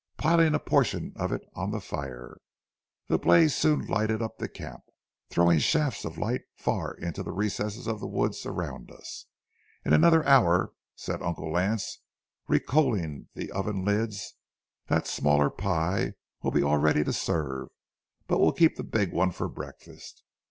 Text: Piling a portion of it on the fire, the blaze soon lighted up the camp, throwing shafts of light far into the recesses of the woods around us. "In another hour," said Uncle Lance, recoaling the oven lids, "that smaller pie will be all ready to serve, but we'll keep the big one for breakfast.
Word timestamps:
Piling 0.17 0.55
a 0.55 0.59
portion 0.59 1.13
of 1.15 1.31
it 1.31 1.43
on 1.55 1.69
the 1.69 1.79
fire, 1.79 2.37
the 3.05 3.19
blaze 3.19 3.53
soon 3.55 3.85
lighted 3.85 4.19
up 4.19 4.39
the 4.39 4.49
camp, 4.49 4.81
throwing 5.29 5.59
shafts 5.59 6.05
of 6.05 6.17
light 6.17 6.41
far 6.55 6.95
into 6.95 7.21
the 7.21 7.31
recesses 7.31 7.85
of 7.85 7.99
the 7.99 8.07
woods 8.07 8.43
around 8.43 8.91
us. 8.91 9.27
"In 9.85 9.93
another 9.93 10.25
hour," 10.25 10.73
said 10.95 11.21
Uncle 11.21 11.51
Lance, 11.51 11.99
recoaling 12.47 13.27
the 13.35 13.51
oven 13.51 13.85
lids, 13.85 14.33
"that 14.87 15.05
smaller 15.05 15.51
pie 15.51 16.13
will 16.41 16.49
be 16.49 16.63
all 16.63 16.79
ready 16.79 17.03
to 17.03 17.13
serve, 17.13 17.67
but 18.25 18.39
we'll 18.39 18.53
keep 18.53 18.77
the 18.77 18.83
big 18.83 19.13
one 19.13 19.29
for 19.29 19.47
breakfast. 19.47 20.23